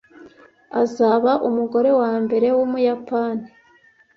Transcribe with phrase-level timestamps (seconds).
[0.81, 3.45] Azaba umugore wambere wumuyapani.